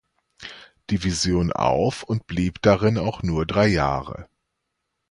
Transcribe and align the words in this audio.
Division 0.89 1.51
auf 1.51 2.01
und 2.01 2.25
blieb 2.25 2.63
darin 2.63 2.97
auch 2.97 3.21
nur 3.21 3.45
drei 3.45 3.67
Jahre. 3.67 4.27